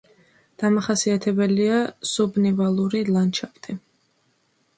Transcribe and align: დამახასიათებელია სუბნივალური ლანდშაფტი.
დამახასიათებელია 0.61 1.75
სუბნივალური 2.13 3.03
ლანდშაფტი. 3.13 3.79